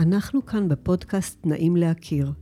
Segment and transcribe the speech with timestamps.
[0.00, 2.32] אנחנו כאן בפודקאסט נעים להכיר,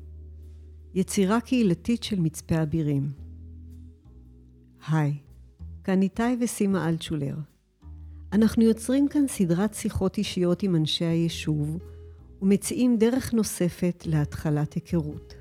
[0.95, 3.13] יצירה קהילתית של מצפה אבירים.
[4.89, 5.19] היי,
[5.85, 7.35] כאן איתי וסימה אלטשולר.
[8.33, 11.79] אנחנו יוצרים כאן סדרת שיחות אישיות עם אנשי היישוב,
[12.43, 15.35] ומציעים דרך נוספת להתחלת היכרות.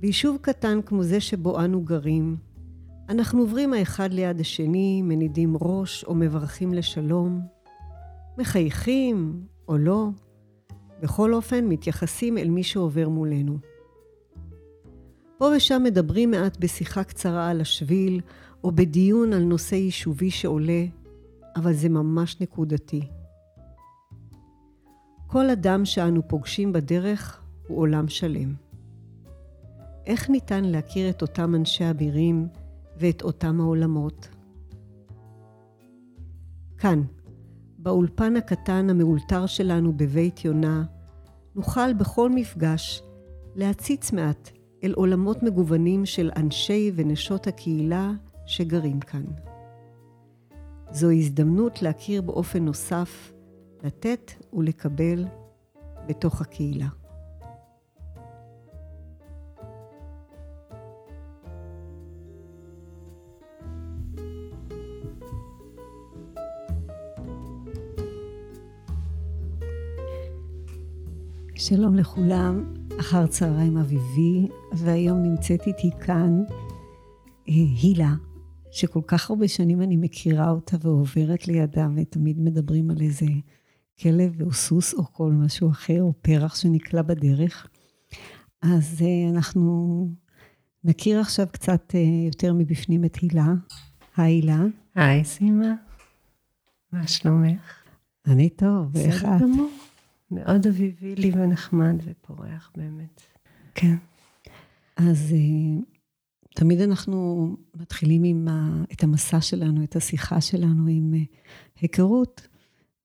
[0.00, 2.36] ביישוב קטן כמו זה שבו אנו גרים,
[3.08, 7.40] אנחנו עוברים האחד ליד השני, מנידים ראש או מברכים לשלום,
[8.38, 10.08] מחייכים או לא,
[11.02, 13.58] בכל אופן מתייחסים אל מי שעובר מולנו.
[15.38, 18.20] פה ושם מדברים מעט בשיחה קצרה על השביל,
[18.64, 20.84] או בדיון על נושא יישובי שעולה,
[21.56, 23.08] אבל זה ממש נקודתי.
[25.26, 28.54] כל אדם שאנו פוגשים בדרך הוא עולם שלם.
[30.06, 32.48] איך ניתן להכיר את אותם אנשי אבירים
[32.96, 34.28] ואת אותם העולמות?
[36.78, 37.02] כאן,
[37.78, 40.84] באולפן הקטן המאולתר שלנו בבית יונה,
[41.54, 43.02] נוכל בכל מפגש
[43.54, 44.50] להציץ מעט
[44.84, 48.12] אל עולמות מגוונים של אנשי ונשות הקהילה
[48.46, 49.24] שגרים כאן.
[50.90, 53.32] זו הזדמנות להכיר באופן נוסף,
[53.82, 55.24] לתת ולקבל
[56.08, 56.97] בתוך הקהילה.
[71.60, 76.42] שלום לכולם, אחר צהריים אביבי, והיום נמצאת איתי כאן
[77.48, 78.14] אה, הילה,
[78.70, 83.26] שכל כך הרבה שנים אני מכירה אותה ועוברת לידה, ותמיד מדברים על איזה
[84.00, 87.66] כלב או סוס או כל משהו אחר, או פרח שנקלע בדרך.
[88.62, 90.08] אז אה, אנחנו
[90.84, 93.52] נכיר עכשיו קצת אה, יותר מבפנים את הילה.
[94.16, 94.64] היי הילה.
[94.94, 95.74] היי סימה,
[96.92, 97.60] מה שלומך?
[98.26, 99.28] אני טוב, ואיך את?
[99.28, 99.70] בסדר גמור.
[100.30, 103.22] מאוד אביבי לי ונחמד ופורח באמת.
[103.74, 103.96] כן.
[104.96, 105.80] אז אה,
[106.54, 111.20] תמיד אנחנו מתחילים עם ה, את המסע שלנו, את השיחה שלנו עם אה,
[111.80, 112.48] היכרות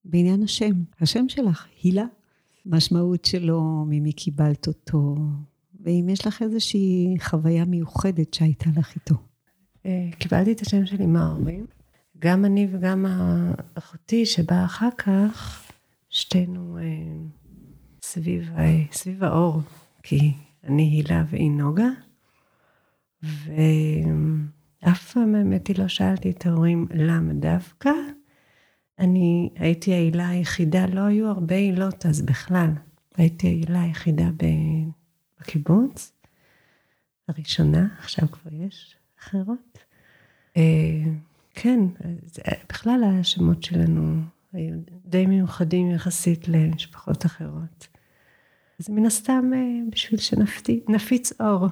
[0.06, 0.74] בעניין השם.
[1.02, 2.06] השם שלך, הילה.
[2.66, 5.16] משמעות שלו, ממי קיבלת אותו,
[5.80, 9.16] ואם יש לך איזושהי חוויה מיוחדת שהייתה לך איתו.
[9.86, 11.66] אה, קיבלתי את השם שלי מההורים.
[12.20, 13.06] גם אני וגם
[13.74, 15.64] אחותי שבאה אחר כך,
[16.14, 16.84] שתינו אה,
[18.04, 19.62] סביב, אה, סביב האור,
[20.04, 21.90] כי אני הילה והיא נוגה,
[23.24, 27.90] ואף פעם האמת היא לא שאלתי את ההורים למה דווקא.
[29.00, 32.70] אני הייתי ההילה היחידה, לא היו הרבה הילות אז בכלל.
[33.18, 34.30] הייתי ההילה היחידה
[35.42, 36.12] בקיבוץ,
[37.28, 39.78] הראשונה, עכשיו כבר יש אחרות.
[40.58, 41.04] אה,
[41.54, 41.80] כן,
[42.70, 44.22] בכלל השמות שלנו
[44.54, 44.76] היו
[45.06, 47.88] די מיוחדים יחסית למשפחות אחרות.
[48.80, 49.60] אז מן הסתם אה,
[49.92, 51.68] בשביל שנפיץ אור.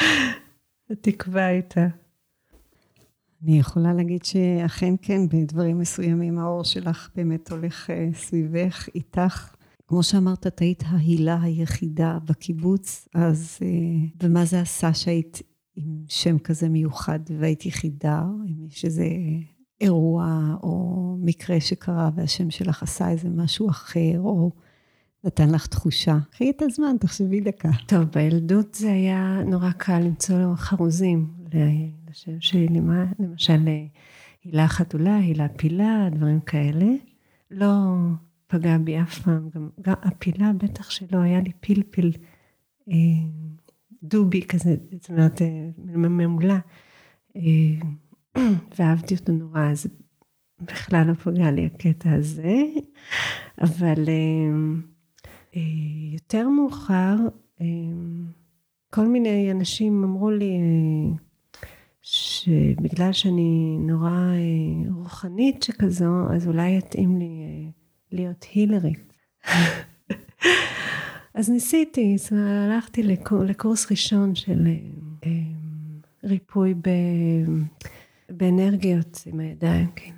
[0.90, 1.86] התקווה הייתה.
[3.42, 9.54] אני יכולה להגיד שאכן כן, בדברים מסוימים האור שלך באמת הולך אה, סביבך, איתך.
[9.86, 13.68] כמו שאמרת, את היית ההילה היחידה בקיבוץ, אז אה,
[14.22, 15.42] ומה זה עשה שהיית
[15.76, 19.04] עם שם כזה מיוחד והיית יחידה, אם איזה
[19.80, 24.50] אירוע או מקרה שקרה והשם שלך עשה איזה משהו אחר, או
[25.24, 26.18] נתן לך תחושה.
[26.30, 27.68] קחי את הזמן, תחשבי דקה.
[27.86, 31.28] טוב, בילדות זה היה נורא קל למצוא חרוזים
[32.10, 32.68] לשם שלי,
[33.18, 33.68] למשל
[34.44, 36.86] הילה חתולה, הילה פילה, דברים כאלה.
[37.50, 37.96] לא
[38.46, 42.10] פגע בי אף פעם, גם, גם הפילה בטח שלא, היה לי פלפל
[42.88, 42.94] אה,
[44.02, 46.58] דובי כזה, זאת אומרת, אה, ממולה.
[47.36, 47.42] אה,
[48.78, 49.86] ואהבתי אותו נורא, אז
[50.60, 52.62] בכלל לא פגע לי הקטע הזה,
[53.60, 54.52] אבל אה,
[55.56, 55.60] אה,
[56.12, 57.16] יותר מאוחר,
[57.60, 57.66] אה,
[58.90, 60.58] כל מיני אנשים אמרו לי
[62.02, 64.32] שבגלל שאני נורא
[64.88, 67.66] רוחנית שכזו, אז אולי יתאים לי
[68.12, 68.94] להיות הילרי.
[71.34, 73.02] אז ניסיתי, הלכתי
[73.46, 74.68] לקורס ראשון של
[76.24, 76.74] ריפוי
[78.30, 80.16] באנרגיות עם הידיים, כאילו.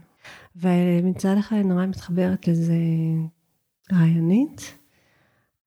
[0.57, 2.75] ומצד אחד אני נורא מתחברת לזה
[3.93, 4.79] רעיונית,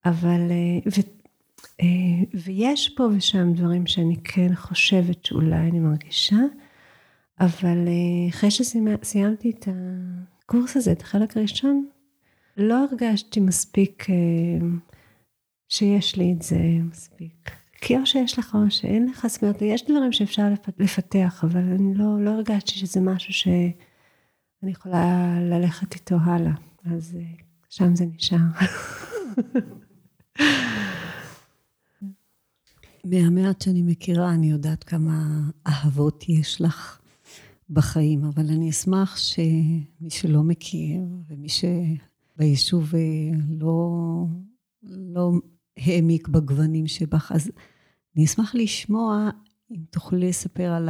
[0.04, 0.40] אבל,
[0.86, 1.00] ו,
[2.34, 6.40] ויש פה ושם דברים שאני כן חושבת שאולי אני מרגישה,
[7.40, 7.88] אבל
[8.30, 9.68] אחרי שסיימתי את
[10.42, 11.88] הקורס הזה, את החלק הראשון,
[12.56, 14.06] לא הרגשתי מספיק
[15.68, 16.60] שיש לי את זה
[16.90, 17.65] מספיק.
[17.86, 20.42] כי או שיש לך או שאין לך, זאת אומרת, יש דברים שאפשר
[20.78, 23.72] לפתח, אבל אני לא, לא הרגשתי שזה משהו שאני
[24.70, 26.52] יכולה ללכת איתו הלאה.
[26.84, 27.16] אז
[27.68, 28.38] שם זה נשאר.
[33.04, 37.00] מהמעט שאני מכירה, אני יודעת כמה אהבות יש לך
[37.70, 43.00] בחיים, אבל אני אשמח שמי שלא מכיר ומי שביישוב אה,
[43.48, 43.90] לא,
[44.82, 45.32] לא
[45.76, 47.50] העמיק בגוונים שבך, אז
[48.16, 49.30] אני אשמח לשמוע
[49.70, 50.88] אם תוכלי לספר על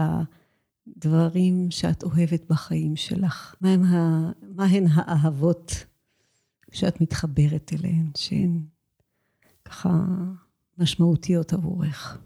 [0.97, 3.55] הדברים שאת אוהבת בחיים שלך.
[3.61, 5.73] מהן, ה, מהן האהבות
[6.73, 8.61] שאת מתחברת אליהן, שהן
[9.65, 10.05] ככה
[10.79, 12.19] משמעותיות עבורך?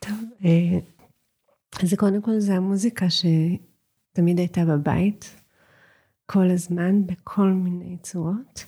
[0.00, 0.78] טוב, אה,
[1.82, 5.42] אז קודם כל זה המוזיקה שתמיד הייתה בבית,
[6.26, 8.64] כל הזמן, בכל מיני צורות,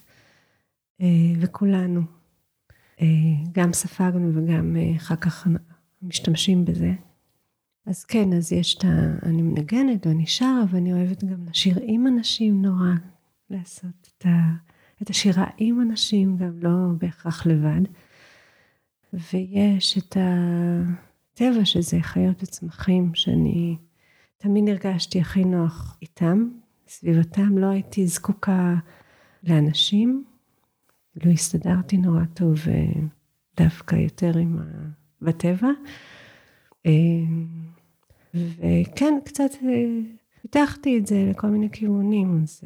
[1.01, 1.07] אה,
[1.41, 2.20] וכולנו
[3.53, 5.47] גם ספגנו וגם אחר כך
[6.03, 6.93] משתמשים בזה.
[7.87, 8.89] אז כן, אז יש את ה...
[9.23, 12.93] אני מנגנת ואני שרה, ואני אוהבת גם לשיר עם אנשים נורא,
[13.51, 14.31] לעשות את, ה,
[15.03, 17.81] את השירה עם אנשים, גם לא בהכרח לבד.
[19.13, 23.77] ויש את הטבע שזה חיות וצמחים, שאני
[24.37, 26.49] תמיד הרגשתי הכי נוח איתם,
[26.89, 28.75] סביבתם, לא הייתי זקוקה
[29.43, 30.25] לאנשים,
[31.25, 33.01] לא הסתדרתי נורא טוב אה,
[33.57, 34.63] דווקא יותר עם ה...
[35.23, 35.69] בטבע.
[36.87, 36.93] אה,
[38.35, 39.85] וכן, קצת אה,
[40.43, 42.61] פיתחתי את זה לכל מיני כיוונים, אז,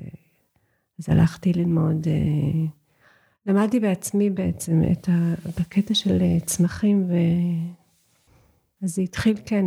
[0.98, 2.06] אז הלכתי ללמוד
[3.46, 5.34] למדתי בעצמי בעצם את ה...
[5.60, 7.14] בקטע של צמחים, ו...
[8.82, 9.64] אז זה התחיל כן,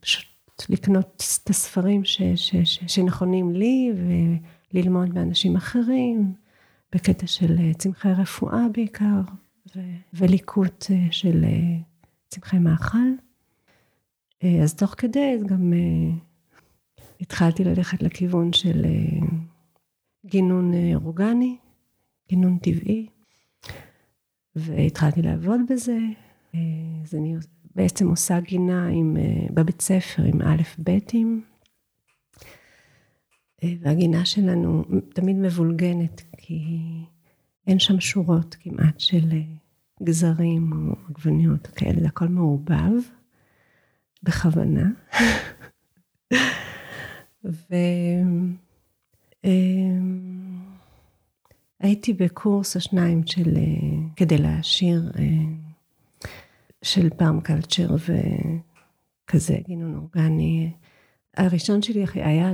[0.00, 0.26] פשוט
[0.68, 2.22] לקנות את הספרים ש...
[2.22, 2.56] ש...
[2.56, 2.78] ש...
[2.86, 3.92] שנכונים לי,
[4.74, 6.32] וללמוד מאנשים אחרים,
[6.92, 9.20] בקטע של אה, צמחי רפואה בעיקר,
[9.76, 9.80] ו...
[10.14, 11.44] וליקוט אה, של
[12.28, 13.08] צמחי מאכל.
[14.62, 15.72] אז תוך כדי גם
[17.20, 18.86] התחלתי ללכת לכיוון של
[20.26, 21.56] גינון אורגני.
[22.28, 23.06] גינון טבעי,
[24.56, 25.98] והתחלתי לעבוד בזה.
[27.02, 27.36] אז אני
[27.74, 29.16] בעצם עושה גינה עם,
[29.50, 31.44] בבית ספר עם א' ב'ים,
[33.62, 34.84] והגינה שלנו
[35.14, 36.78] תמיד מבולגנת, כי
[37.66, 39.28] אין שם שורות כמעט של
[40.02, 42.92] גזרים או עגבניות כאלה, הכל מעורבב,
[44.22, 44.90] בכוונה.
[47.44, 47.74] ו...
[51.80, 55.24] הייתי בקורס או שניים של, אה, כדי להעשיר, אה,
[56.82, 57.88] של פארם קלצ'ר
[59.24, 60.72] וכזה גינון אורגני.
[61.36, 62.52] הראשון שלי היה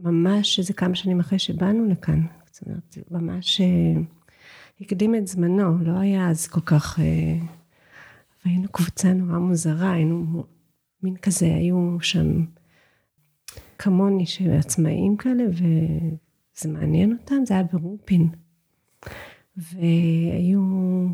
[0.00, 2.20] ממש איזה כמה שנים אחרי שבאנו לכאן.
[2.52, 4.02] זאת אומרת, ממש אה,
[4.80, 6.98] הקדים את זמנו, לא היה אז כל כך...
[8.44, 10.44] והיינו קבוצה נורא מוזרה, היינו
[11.02, 12.44] מין כזה, היו שם
[13.78, 18.28] כמוני שעצמאים כאלה, וזה מעניין אותם, זה היה ברופין.
[19.56, 20.60] והיו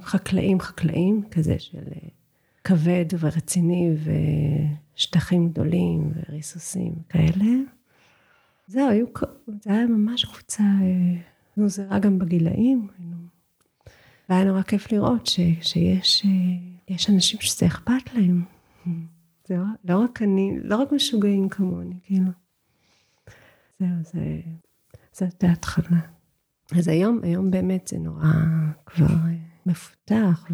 [0.02, 2.08] חקלאים חקלאים כזה של אה,
[2.64, 3.90] כבד ורציני
[4.94, 7.75] ושטחים גדולים וריסוסים כאלה.
[8.66, 9.06] זהו, היו,
[9.62, 10.62] זה היה ממש קבוצה
[11.56, 12.88] מוזרה גם בגילאים.
[14.28, 16.26] והיה נורא כיף לראות ש, שיש
[16.90, 18.44] אה, אנשים שזה אכפת להם.
[19.49, 22.30] זה לא, לא רק אני, לא רק משוגעים כמוני, כאילו.
[23.78, 24.40] זהו, זה,
[25.12, 26.00] זאת ההתחלה.
[26.78, 28.32] אז היום, היום באמת זה נורא
[28.87, 30.46] כבר אה, מפותח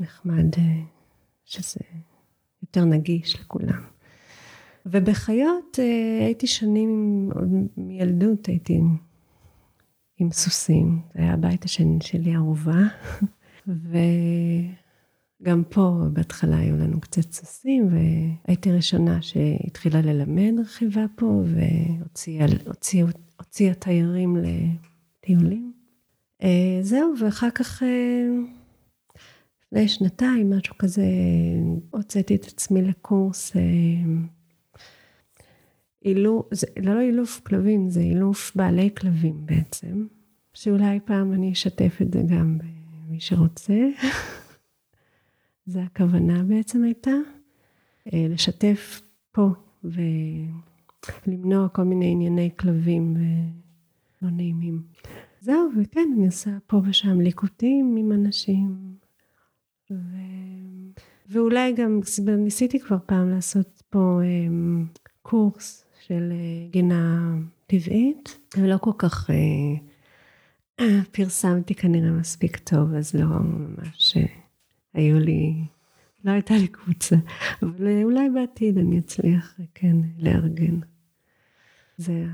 [0.00, 0.82] ונחמד אה,
[1.44, 1.80] שזה
[2.62, 3.95] יותר נגיש לכולם.
[4.86, 8.80] ובחיות אה, הייתי שנים, עוד מילדות הייתי
[10.18, 12.80] עם סוסים, זה היה הבית השני שלי אהובה,
[15.42, 21.42] וגם פה בהתחלה היו לנו קצת סוסים, והייתי ראשונה שהתחילה ללמד רכיבה פה,
[22.64, 24.36] והוציאה תיירים
[25.20, 25.72] טיולים.
[26.42, 28.28] אה, זהו, ואחר כך, אה,
[29.62, 31.06] לפני שנתיים, משהו כזה,
[31.90, 33.52] הוצאתי את עצמי לקורס
[36.06, 40.06] אילוף, זה לא אילוף כלבים, זה אילוף בעלי כלבים בעצם,
[40.54, 43.78] שאולי פעם אני אשתף את זה גם במי שרוצה.
[45.66, 47.14] זה הכוונה בעצם הייתה,
[48.12, 49.48] לשתף פה
[49.84, 53.16] ולמנוע כל מיני ענייני כלבים
[54.22, 54.82] לא נעימים.
[55.40, 58.96] זהו, וכן, אני עושה פה ושם ליקוטים עם אנשים.
[59.90, 59.94] ו...
[61.28, 62.00] ואולי גם
[62.38, 67.34] ניסיתי כבר פעם לעשות פה um, קורס של uh, גינה
[67.66, 74.30] טבעית, ולא כל כך uh, פרסמתי כנראה מספיק טוב, אז לא ממש uh,
[74.94, 75.54] היו לי,
[76.24, 77.16] לא הייתה לי קבוצה,
[77.62, 80.80] אבל אולי בעתיד אני אצליח כן לארגן.
[81.96, 82.26] זה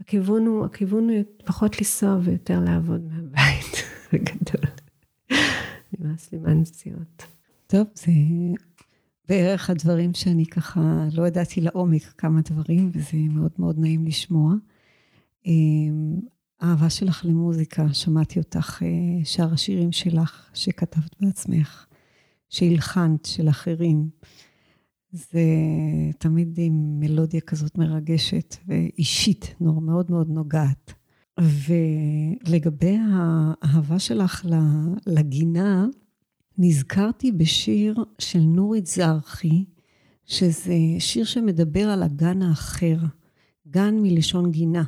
[0.00, 3.76] הכיוון הוא, הכיוון הוא פחות לנסוע ויותר לעבוד מהבית,
[4.12, 4.70] בגדול.
[5.98, 7.26] נמאס לי מהנסיעות.
[7.66, 8.12] טוב, זה
[9.28, 14.54] בערך הדברים שאני ככה לא ידעתי לעומק כמה דברים, וזה מאוד מאוד נעים לשמוע.
[15.46, 16.20] אמ,
[16.60, 21.86] האהבה שלך למוזיקה, שמעתי אותך אה, שר השירים שלך, שכתבת בעצמך,
[22.48, 24.08] שהלחנת של אחרים.
[25.12, 25.44] זה
[26.18, 30.94] תמיד עם מלודיה כזאת מרגשת ואישית, מאוד מאוד נוגעת.
[31.40, 34.46] ולגבי האהבה שלך
[35.06, 35.86] לגינה,
[36.58, 39.64] נזכרתי בשיר של נורית זרחי,
[40.24, 42.96] שזה שיר שמדבר על הגן האחר,
[43.68, 44.84] גן מלשון גינה.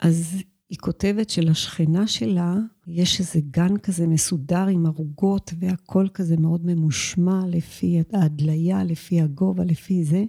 [0.00, 0.36] אז
[0.68, 7.40] היא כותבת שלשכנה שלה יש איזה גן כזה מסודר עם ערוגות והכל כזה מאוד ממושמע
[7.48, 10.24] לפי ההדליה, לפי הגובה, לפי זה.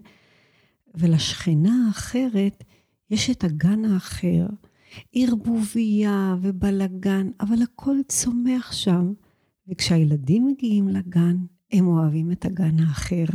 [0.96, 2.64] ולשכנה האחרת
[3.10, 4.46] יש את הגן האחר,
[5.14, 9.14] ערבוביה ובלגן, אבל הכל צומח שם.
[9.68, 11.38] וכשהילדים מגיעים לגן,
[11.72, 13.26] הם אוהבים את הגן האחר.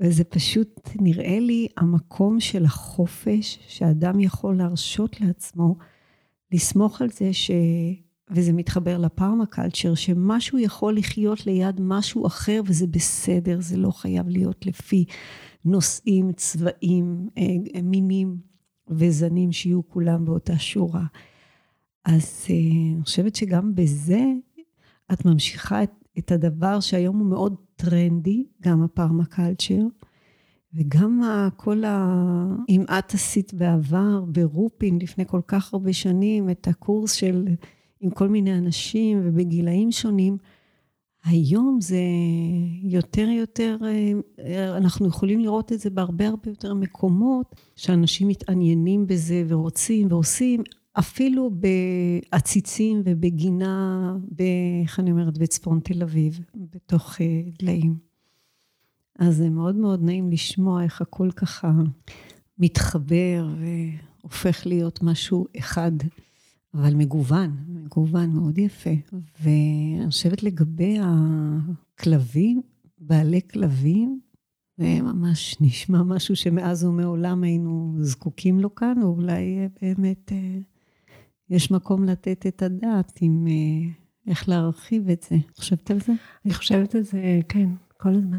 [0.00, 5.76] וזה פשוט נראה לי המקום של החופש, שאדם יכול להרשות לעצמו
[6.52, 7.50] לסמוך על זה ש...
[8.30, 14.28] וזה מתחבר לפארמה קלצ'ר, שמשהו יכול לחיות ליד משהו אחר וזה בסדר, זה לא חייב
[14.28, 15.04] להיות לפי
[15.64, 18.36] נושאים, צבעים, אה, מינים
[18.88, 21.04] וזנים שיהיו כולם באותה שורה.
[22.04, 22.54] אז אה,
[22.94, 24.20] אני חושבת שגם בזה
[25.12, 29.82] את ממשיכה את, את הדבר שהיום הוא מאוד טרנדי, גם הפארמה קלצ'ר,
[30.74, 31.22] וגם
[31.56, 32.16] כל ה...
[32.68, 37.48] אם את עשית בעבר ברופין לפני כל כך הרבה שנים את הקורס של
[38.00, 40.36] עם כל מיני אנשים ובגילאים שונים,
[41.24, 42.00] היום זה
[42.82, 43.76] יותר יותר,
[44.38, 50.62] אה, אנחנו יכולים לראות את זה בהרבה הרבה יותר מקומות, שאנשים מתעניינים בזה ורוצים ועושים,
[50.98, 51.50] אפילו
[52.30, 54.16] בעציצים ובגינה,
[54.82, 57.98] איך אני אומרת, בצפון תל אביב, בתוך אה, דליים.
[59.18, 61.72] אז זה מאוד מאוד נעים לשמוע איך הכל ככה
[62.58, 65.92] מתחבר והופך להיות משהו אחד,
[66.74, 68.90] אבל מגוון, מגוון מאוד יפה.
[69.42, 72.62] ואני חושבת לגבי הכלבים,
[72.98, 74.20] בעלי כלבים,
[74.76, 80.58] זה ממש נשמע משהו שמאז ומעולם היינו זקוקים לו כאן, או אולי באמת אה,
[81.50, 83.92] יש מקום לתת את הדעת עם אה,
[84.30, 85.36] איך להרחיב את זה.
[85.56, 86.12] חושבת על זה?
[86.44, 88.38] אני חושבת על זה, כן, כל הזמן.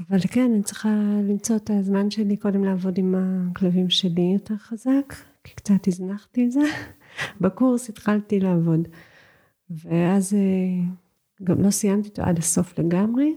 [0.00, 0.88] אבל כן, אני צריכה
[1.28, 5.14] למצוא את הזמן שלי קודם לעבוד עם הכלבים שלי יותר חזק,
[5.44, 6.60] כי קצת הזנחתי את זה.
[7.40, 8.88] בקורס התחלתי לעבוד.
[9.70, 10.92] ואז אה,
[11.44, 13.34] גם לא סיימתי אותו עד הסוף לגמרי.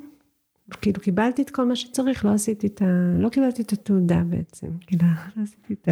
[0.82, 2.86] כאילו קיבלתי את כל מה שצריך, לא עשיתי את ה...
[3.20, 5.90] לא קיבלתי את התעודה בעצם, כאילו לא עשיתי את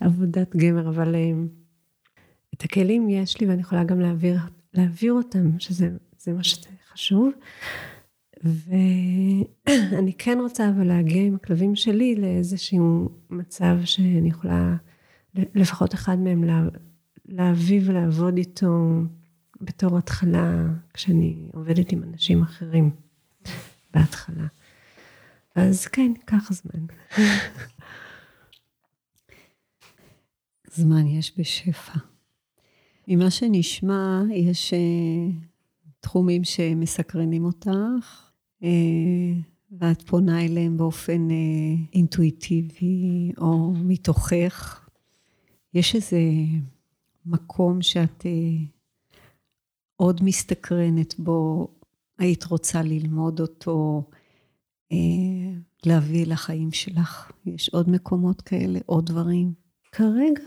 [0.00, 1.32] העבודת גמר, אבל אה,
[2.54, 4.38] את הכלים יש לי ואני יכולה גם להעביר,
[4.74, 5.88] להעביר אותם, שזה
[6.26, 7.30] מה שחשוב.
[8.42, 14.76] ואני כן רוצה אבל להגיע עם הכלבים שלי לאיזשהו מצב שאני יכולה,
[15.34, 16.62] לפחות אחד מהם לה,
[17.26, 19.00] להביא ולעבוד איתו
[19.60, 22.90] בתור התחלה, כשאני עובדת עם אנשים אחרים
[23.94, 24.46] בהתחלה.
[25.54, 26.86] אז כן, ייקח זמן.
[30.70, 32.13] זמן יש בשפע.
[33.08, 35.30] ממה שנשמע, יש אה,
[36.00, 38.30] תחומים שמסקרנים אותך,
[38.62, 38.68] אה,
[39.78, 41.36] ואת פונה אליהם באופן אה,
[41.92, 44.88] אינטואיטיבי או מתוכך.
[45.74, 46.20] יש איזה
[47.26, 48.26] מקום שאת
[49.96, 51.68] עוד מסתקרנת בו,
[52.18, 54.02] היית רוצה ללמוד אותו,
[55.86, 57.32] להביא לחיים שלך?
[57.46, 59.52] יש עוד מקומות כאלה, עוד דברים?
[59.92, 60.42] כרגע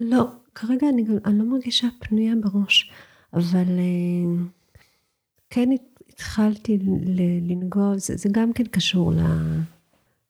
[0.00, 0.26] לא.
[0.58, 2.90] כרגע אני, אני לא מרגישה פנויה בראש,
[3.32, 4.44] אבל אה,
[5.50, 5.68] כן
[6.08, 6.78] התחלתי
[7.42, 9.20] לנגוע, זה, זה גם כן קשור ל,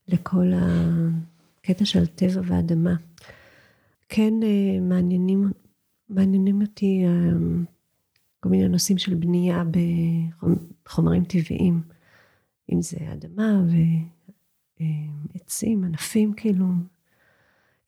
[0.09, 2.95] לכל הקטע של טבע ואדמה.
[4.09, 5.51] כן אה, מעניינים,
[6.09, 7.37] מעניינים אותי אה,
[8.41, 9.63] כל מיני נושאים של בנייה
[10.85, 11.83] בחומרים טבעיים,
[12.73, 13.63] אם זה אדמה
[15.35, 16.67] ועצים, ענפים כאילו,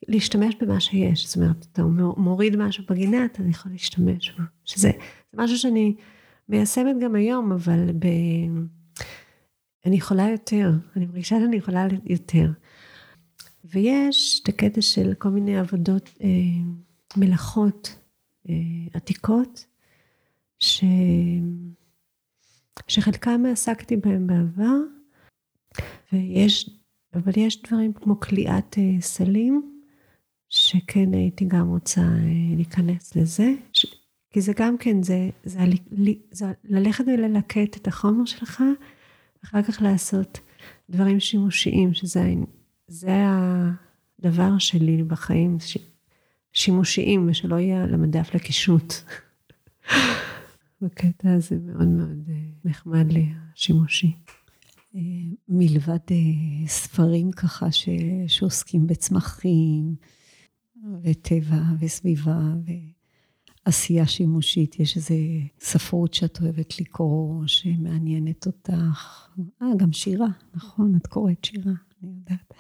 [0.08, 1.82] להשתמש במה שיש, זאת אומרת, אתה
[2.16, 4.90] מוריד משהו בגינה, אתה יכול להשתמש בו, שזה
[5.34, 5.94] משהו שאני
[6.48, 8.06] מיישמת גם היום, אבל ב...
[9.86, 12.50] אני יכולה יותר, אני מרגישה שאני יכולה יותר.
[13.64, 16.28] ויש את הקטע של כל מיני עבודות, אה,
[17.16, 17.98] מלאכות
[18.48, 18.54] אה,
[18.94, 19.66] עתיקות,
[20.58, 20.84] ש...
[22.88, 24.76] שחלקם עסקתי בהם בעבר,
[26.12, 26.70] ויש,
[27.14, 29.77] אבל יש דברים כמו כליאת אה, סלים,
[30.48, 33.86] שכן הייתי גם רוצה אה, להיכנס לזה, ש...
[34.30, 35.58] כי זה גם כן, זה, זה,
[35.90, 38.62] זה, זה ללכת וללקט את החומר שלך,
[39.42, 40.40] ואחר כך לעשות
[40.90, 42.34] דברים שימושיים, שזה
[42.88, 43.24] זה
[44.18, 45.78] הדבר שלי בחיים, ש,
[46.52, 48.94] שימושיים, ושלא יהיה על המדף לקישוט.
[50.82, 54.16] בקטע הזה מאוד מאוד אה, נחמד לי, השימושי.
[54.96, 55.00] אה,
[55.48, 55.98] מלבד
[56.66, 57.88] ספרים ככה ש,
[58.26, 59.94] שעוסקים בצמחים,
[61.02, 62.40] וטבע וסביבה
[63.66, 64.80] ועשייה שימושית.
[64.80, 65.14] יש איזו
[65.60, 69.28] ספרות שאת אוהבת לקרוא, שמעניינת אותך.
[69.62, 72.54] אה, גם שירה, נכון, את קוראת שירה, אני יודעת.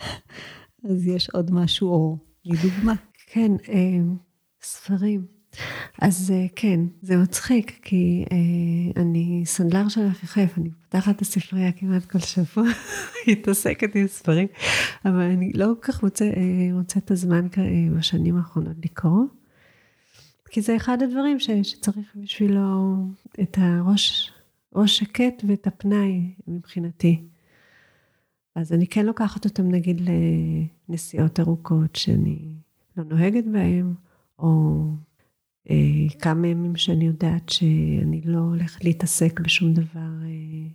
[0.84, 2.94] אז יש עוד משהו, או לדוגמה.
[3.26, 3.98] כן, אה,
[4.62, 5.37] ספרים.
[6.02, 11.72] אז אה, כן, זה מצחיק, כי אה, אני סנדלר של יחף, אני פותחת את הספרייה
[11.72, 12.64] כמעט כל שבוע,
[13.28, 14.48] מתעסקת עם ספרים,
[15.04, 16.34] אבל אני לא כל כך מוצאת
[16.72, 17.46] מוצא את הזמן
[17.96, 19.24] בשנים האחרונות לקרוא,
[20.50, 22.96] כי זה אחד הדברים ש, שצריך בשבילו
[23.42, 24.32] את הראש,
[24.74, 27.22] ראש שקט ואת הפנאי מבחינתי.
[28.54, 30.02] אז אני כן לוקחת אותם נגיד
[30.88, 32.38] לנסיעות ארוכות שאני
[32.96, 33.94] לא נוהגת בהן,
[34.38, 35.07] או אה,
[36.18, 40.68] כמה ימים שאני יודעת שאני לא הולכת להתעסק בשום דבר אה,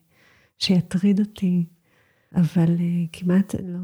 [0.60, 1.66] שיטריד אותי,
[2.36, 3.80] אבל אה, כמעט לא...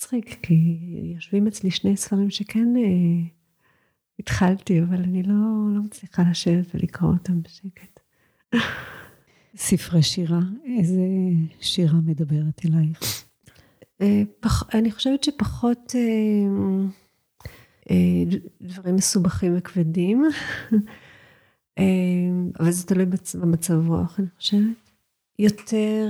[0.00, 0.78] מצחיק, כי
[1.14, 2.68] יושבים אצלי שני ספרים שכן
[4.18, 5.34] התחלתי, אבל אני לא,
[5.74, 8.00] לא מצליחה לשבת ולקרוא אותם בשקט.
[9.56, 10.40] ספרי שירה,
[10.78, 11.02] איזה
[11.60, 13.24] שירה מדברת אלייך?
[14.74, 15.92] אני חושבת שפחות...
[15.94, 16.99] אה,
[18.62, 20.24] דברים מסובכים וכבדים,
[21.78, 21.84] אה,
[22.60, 23.06] אבל זה תלוי
[23.40, 24.90] במצב רוח, אני חושבת.
[25.38, 26.08] יותר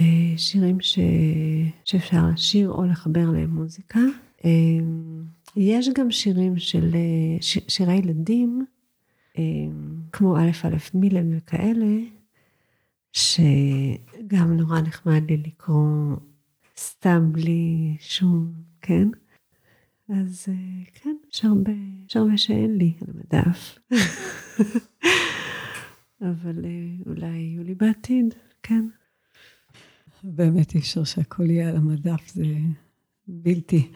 [0.00, 0.98] אה, שירים ש...
[1.84, 4.00] שאפשר לשיר או לחבר להם מוזיקה.
[5.56, 6.96] יש גם שירים של
[7.40, 7.58] ש...
[7.68, 8.66] שירי ילדים,
[10.12, 11.96] כמו א' א' מילן וכאלה,
[13.12, 16.16] שגם נורא נחמד לי לקרוא
[16.78, 19.08] סתם בלי שום, כן?
[20.08, 21.72] אז אה, כן, יש הרבה,
[22.36, 23.78] שאין לי על המדף.
[26.30, 28.84] אבל אה, אולי יהיו לי בעתיד, כן.
[30.24, 32.44] באמת אי אפשר שהכל יהיה על המדף, זה
[33.28, 33.92] בלתי.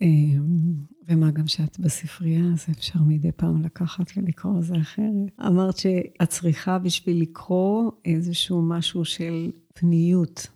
[0.00, 0.74] אמ,
[1.08, 5.40] ומה גם שאת בספרייה, אז אפשר מדי פעם לקחת ולקרוא זה אחרת.
[5.46, 10.46] אמרת שאת צריכה בשביל לקרוא איזשהו משהו של פניות.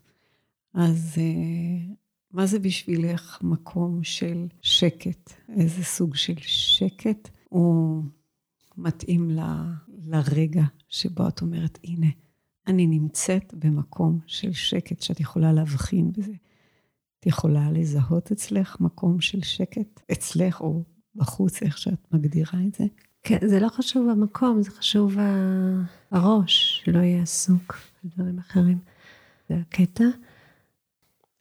[0.74, 1.94] אז אה,
[2.36, 5.32] מה זה בשבילך מקום של שקט?
[5.48, 8.04] איזה סוג של שקט הוא
[8.76, 9.40] מתאים ל,
[10.06, 12.06] לרגע שבו את אומרת, הנה,
[12.66, 16.32] אני נמצאת במקום של שקט, שאת יכולה להבחין בזה.
[17.20, 20.00] את יכולה לזהות אצלך מקום של שקט?
[20.12, 20.82] אצלך או
[21.14, 22.84] בחוץ, איך שאת מגדירה את זה?
[23.22, 25.16] כן, זה לא חשוב המקום, זה חשוב
[26.10, 28.78] הראש, שלא יהיה עסוק בדברים אחרים.
[29.48, 30.04] זה הקטע.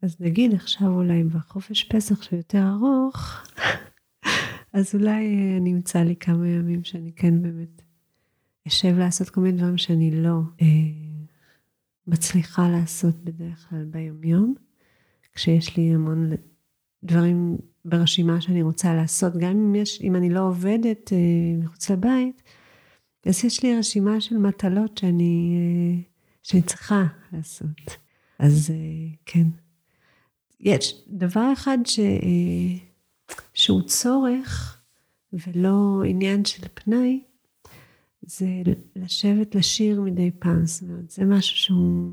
[0.01, 3.43] אז נגיד עכשיו אולי בחופש פסח שהוא יותר ארוך,
[4.73, 7.81] אז אולי אה, אני אמצא לי כמה ימים שאני כן באמת
[8.67, 10.67] אשב לעשות כל מיני דברים שאני לא אה,
[12.07, 14.55] מצליחה לעשות בדרך כלל ביומיום,
[15.33, 16.31] כשיש לי המון
[17.03, 22.43] דברים ברשימה שאני רוצה לעשות, גם אם, יש, אם אני לא עובדת אה, מחוץ לבית,
[23.25, 26.01] אז יש לי רשימה של מטלות שאני, אה,
[26.43, 27.97] שאני צריכה לעשות.
[28.39, 29.47] אז אה, כן.
[30.59, 31.99] יש דבר אחד ש...
[33.53, 34.81] שהוא צורך
[35.33, 37.23] ולא עניין של פנאי,
[38.21, 38.47] זה
[38.95, 40.65] לשבת לשיר מדי פעם.
[40.65, 42.11] זאת אומרת, זה משהו שהוא...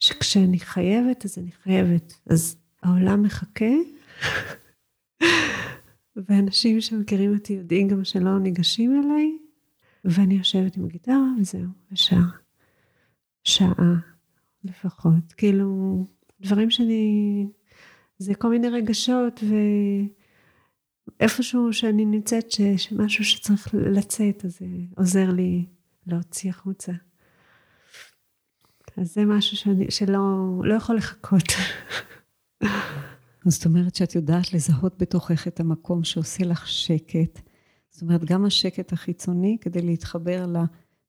[0.00, 2.20] שכשאני חייבת, אז אני חייבת.
[2.26, 3.74] אז העולם מחכה,
[6.16, 9.38] ואנשים שמכירים אותי יודעים גם שלא ניגשים אליי,
[10.04, 12.28] ואני יושבת עם הגיטרה וזהו, ושעה.
[13.44, 13.94] שעה
[14.64, 15.32] לפחות.
[15.36, 16.06] כאילו,
[16.40, 17.46] דברים שאני,
[18.18, 19.40] זה כל מיני רגשות
[21.20, 25.66] ואיפשהו שאני נמצאת ש, שמשהו שצריך לצאת, אז זה עוזר לי
[26.06, 26.92] להוציא החוצה.
[28.96, 30.18] אז זה משהו שאני, שלא
[30.64, 31.44] לא יכול לחכות.
[33.44, 37.40] זאת אומרת שאת יודעת לזהות בתוכך את המקום שעושה לך שקט.
[37.90, 40.56] זאת אומרת, גם השקט החיצוני כדי להתחבר ל...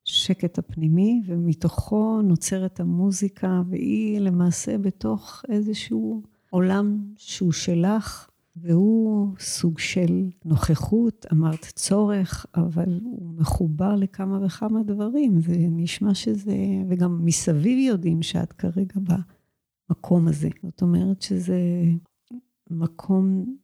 [0.10, 10.30] השקט הפנימי, ומתוכו נוצרת המוזיקה, והיא למעשה בתוך איזשהו עולם שהוא שלך, והוא סוג של
[10.46, 15.42] נוכחות, אמרת צורך, אבל הוא מחובר לכמה וכמה דברים.
[15.42, 16.56] זה נשמע שזה,
[16.90, 18.96] וגם מסביב יודעים שאת כרגע
[19.90, 20.50] במקום הזה.
[20.64, 21.62] זאת אומרת שזה
[22.70, 23.56] מקום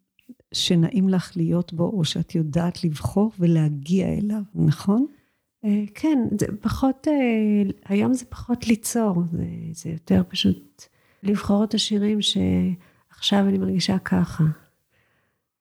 [0.54, 5.06] שנעים לך להיות בו, או שאת יודעת לבחור ולהגיע אליו, נכון?
[5.66, 10.84] אה, כן, זה פחות, אה, היום זה פחות ליצור, זה, זה יותר פשוט
[11.24, 14.44] לבחור את השירים שעכשיו אני מרגישה ככה.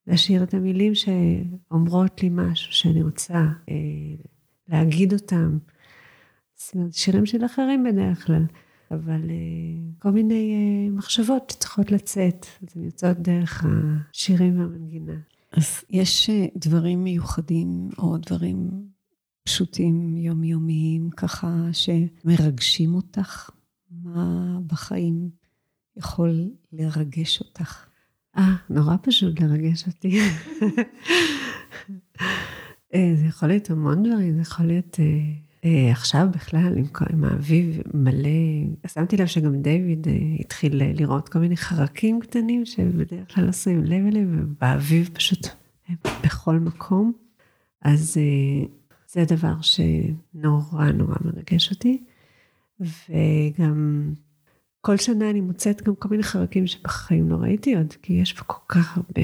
[0.07, 3.35] להשאיר את המילים שאומרות לי משהו שאני רוצה
[3.69, 3.75] אה,
[4.69, 5.59] להגיד אותם.
[6.55, 8.45] זאת אומרת, שירים של אחרים בדרך כלל,
[8.91, 9.21] אבל
[9.99, 10.55] כל מיני
[10.93, 15.17] מחשבות שצריכות לצאת, אז הן יוצאות דרך השירים והמנגינה.
[15.53, 18.71] אז יש דברים מיוחדים או דברים
[19.45, 23.51] פשוטים, יומיומיים, ככה שמרגשים אותך?
[23.91, 25.31] מה בחיים
[25.97, 27.87] יכול לרגש אותך?
[28.37, 30.21] אה, נורא פשוט לרגש אותי.
[32.95, 35.05] אה, זה יכול להיות המון דברים, זה יכול להיות אה,
[35.65, 38.29] אה, עכשיו בכלל, עם, עם האביב מלא,
[38.87, 40.07] שמתי לב שגם דיוויד
[40.41, 45.47] התחיל לראות כל מיני חרקים קטנים שבדרך כלל לא שמים לב אליהם, ובאביב פשוט
[46.25, 47.13] בכל מקום.
[47.83, 48.17] אז
[49.15, 52.05] זה דבר שנורא נורא מרגש אותי.
[52.81, 54.13] וגם
[54.81, 58.45] כל שנה אני מוצאת גם כל מיני חרקים שבחיים לא ראיתי עוד, כי יש פה
[58.45, 59.23] כל כך הרבה.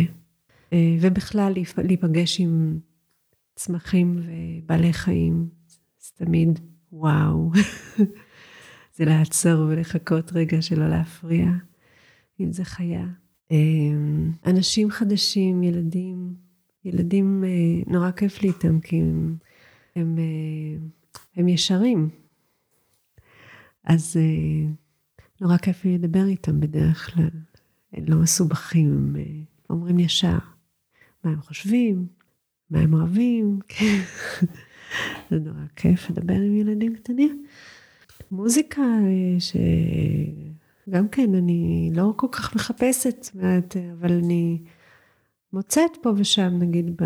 [0.73, 2.79] אה, ובכלל להיפגש עם
[3.55, 5.49] צמחים ובעלי חיים,
[5.99, 6.61] זה תמיד
[6.93, 7.51] וואו.
[8.97, 11.47] זה לעצור ולחכות רגע שלא להפריע,
[12.41, 13.07] אם זה חיה.
[13.53, 13.57] אה,
[14.47, 16.35] אנשים חדשים, ילדים,
[16.85, 19.37] ילדים אה, נורא כיף לי איתם, כי הם,
[19.97, 20.19] הם,
[21.37, 22.09] הם ישרים.
[23.85, 24.17] אז
[25.41, 27.31] נורא כיף לי לדבר איתם בדרך כלל.
[27.93, 29.23] הם לא מסובכים, הם אה,
[29.71, 30.39] אומרים ישר
[31.25, 32.07] מה הם חושבים,
[32.71, 34.01] מה הם אוהבים, כן.
[35.31, 37.45] זה נורא כיף לדבר עם ילדים קטנים.
[38.31, 39.37] מוזיקה אה,
[40.89, 43.27] שגם כן, אני לא כל כך מחפשת,
[43.93, 44.63] אבל אני
[45.53, 46.97] מוצאת פה ושם, נגיד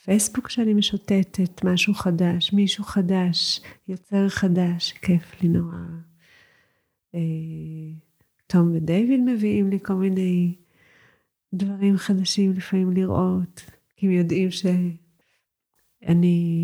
[0.00, 5.76] בפייסבוק שאני משוטטת, משהו חדש, מישהו חדש, יוצר חדש, כיף לי נורא.
[7.14, 7.20] אה,
[8.46, 10.54] תום ודייוויד מביאים לי כל מיני
[11.54, 13.62] דברים חדשים לפעמים לראות,
[13.96, 14.98] כי הם יודעים שאני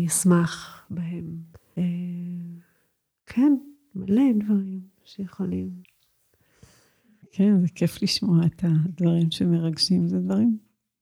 [0.07, 1.37] אשמח בהם.
[1.77, 1.83] אה,
[3.25, 3.53] כן,
[3.95, 5.69] מלא דברים שיכולים.
[7.31, 10.57] כן, זה כיף לשמוע את הדברים שמרגשים, זה דברים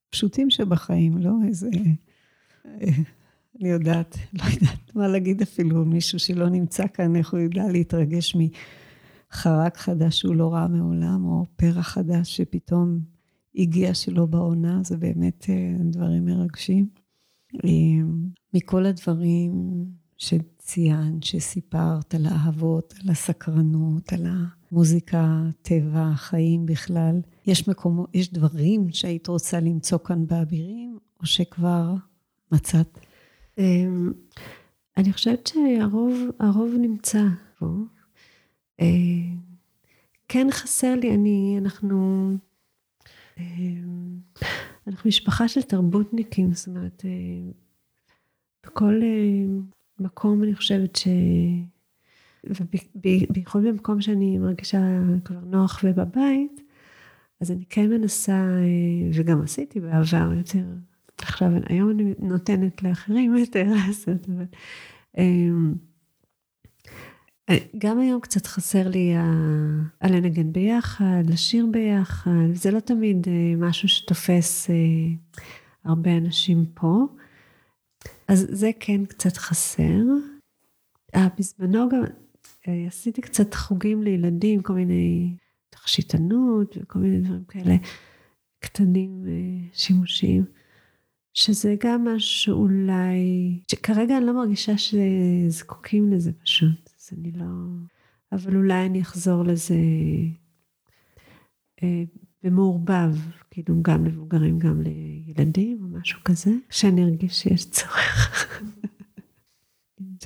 [0.10, 1.70] פשוטים שבחיים, לא איזה...
[3.62, 8.36] אני יודעת, לא יודעת מה להגיד אפילו, מישהו שלא נמצא כאן, איך הוא יודע להתרגש
[8.36, 8.40] מ...
[9.32, 13.00] חרק חדש שהוא לא ראה מעולם, או פרח חדש שפתאום
[13.56, 16.88] הגיע שלא בעונה, זה באמת אה, דברים מרגשים.
[17.66, 17.70] אה,
[18.54, 19.86] מכל הדברים
[20.18, 24.26] שציינת, שסיפרת על האהבות, על הסקרנות, על
[24.72, 31.96] המוזיקה, טבע, החיים בכלל, יש מקומות, יש דברים שהיית רוצה למצוא כאן באבירים, או שכבר
[32.56, 33.00] מצאת?
[33.58, 34.12] אמ,
[34.98, 37.24] אני חושבת שהרוב נמצא
[37.60, 37.66] פה.
[38.80, 38.86] אה,
[40.28, 42.30] כן חסר לי, אני, אנחנו,
[43.38, 43.44] אה,
[44.88, 47.06] אנחנו משפחה של תרבותניקים, זאת אומרת,
[48.66, 49.02] בכל
[50.00, 51.08] מקום אני חושבת ש...
[52.44, 54.78] ובייחוד במקום שאני מרגישה
[55.26, 56.62] כבר נוח ובבית,
[57.42, 58.48] אז אני כן מנסה,
[59.14, 60.66] וגם עשיתי בעבר יותר,
[61.18, 64.46] עכשיו, היום אני נותנת לאחרים יותר לעשות, אבל...
[67.78, 69.14] גם היום קצת חסר לי
[70.00, 74.76] על לנגן ביחד, לשיר ביחד, זה לא תמיד אה, משהו שתופס אה,
[75.84, 77.06] הרבה אנשים פה,
[78.28, 80.04] אז זה כן קצת חסר.
[81.16, 82.04] אה, בזמנו גם
[82.88, 85.36] עשיתי קצת חוגים לילדים, כל מיני
[85.70, 87.76] תכשיטנות וכל מיני דברים כאלה
[88.60, 89.26] קטנים,
[89.74, 90.46] שימושיים.
[91.36, 96.90] שזה גם משהו שאולי, שכרגע אני לא מרגישה שזקוקים לזה פשוט.
[97.00, 97.46] אז אני לא...
[98.32, 99.76] אבל אולי אני אחזור לזה
[101.84, 102.04] אה,
[102.44, 103.16] במעורבב,
[103.52, 108.62] כאילו גם למבוגרים, גם לילדים או משהו כזה, שאני ארגיש שיש צורך.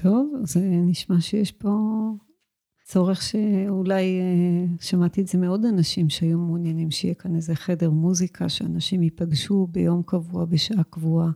[0.01, 1.69] טוב, זה נשמע שיש פה
[2.91, 8.49] צורך שאולי, אה, שמעתי את זה מעוד אנשים שהיו מעוניינים שיהיה כאן איזה חדר מוזיקה,
[8.49, 11.31] שאנשים ייפגשו ביום קבוע, בשעה קבועה.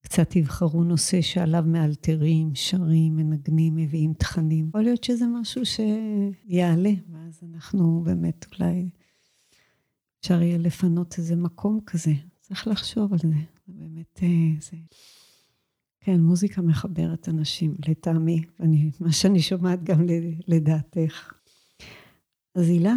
[0.00, 4.68] קצת יבחרו נושא שעליו מאלתרים, שרים, מנגנים, מביאים תכנים.
[4.68, 8.88] יכול להיות שזה משהו שיעלה, ואז אנחנו באמת אולי
[10.20, 12.12] אפשר יהיה לפנות איזה מקום כזה.
[12.40, 13.38] צריך לחשוב על זה.
[13.68, 14.76] באמת, אה, זה...
[16.00, 20.06] כן, מוזיקה מחברת אנשים, לטעמי, ואני, מה שאני שומעת גם
[20.48, 21.32] לדעתך.
[22.54, 22.94] אז הילה,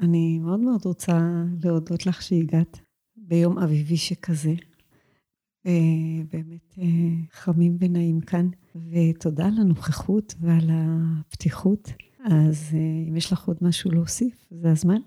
[0.00, 2.80] אני מאוד מאוד רוצה להודות לך שהגעת
[3.16, 4.54] ביום אביבי שכזה.
[6.32, 6.78] באמת
[7.32, 11.92] חמים ונעים כאן, ותודה על הנוכחות ועל הפתיחות.
[12.24, 12.74] אז
[13.08, 15.00] אם יש לך עוד משהו להוסיף, זה הזמן.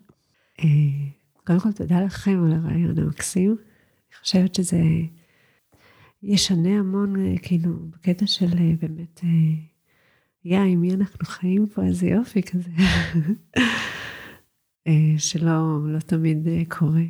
[1.47, 3.49] קודם כל, תודה לכם על הרעיון המקסים.
[3.49, 4.81] אני חושבת שזה
[6.23, 9.21] ישנה המון, כאילו, בקטע של באמת,
[10.45, 12.71] יא, עם מי אנחנו חיים פה, איזה יופי כזה.
[15.17, 17.03] שלא לא תמיד קורה.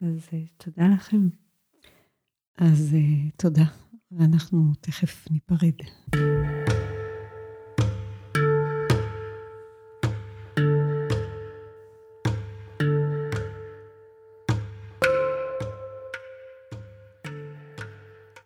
[0.00, 1.28] אז תודה לכם.
[2.58, 2.96] אז
[3.36, 3.64] תודה,
[4.12, 5.74] ואנחנו תכף ניפרד.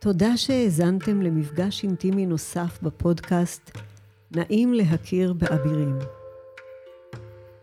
[0.05, 3.71] תודה שהאזנתם למפגש אינטימי נוסף בפודקאסט
[4.31, 5.99] נעים להכיר באבירים.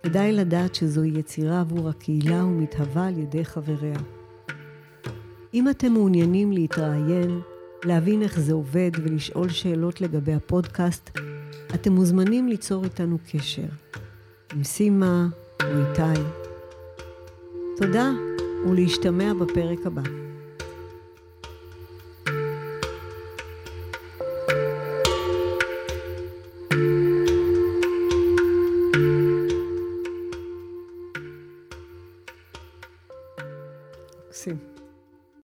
[0.03, 3.99] כדאי לדעת שזוהי יצירה עבור הקהילה ומתהווה על ידי חבריה.
[5.53, 7.39] אם אתם מעוניינים להתראיין,
[7.85, 11.09] להבין איך זה עובד ולשאול שאלות לגבי הפודקאסט,
[11.75, 13.67] אתם מוזמנים ליצור איתנו קשר.
[14.53, 15.27] עם סימה
[15.63, 16.21] או איתי.
[17.77, 18.11] תודה
[18.65, 20.30] ולהשתמע בפרק הבא.